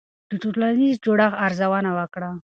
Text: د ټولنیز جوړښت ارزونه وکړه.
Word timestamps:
د 0.29 0.31
ټولنیز 0.41 0.95
جوړښت 1.05 1.35
ارزونه 1.45 1.89
وکړه. 1.99 2.29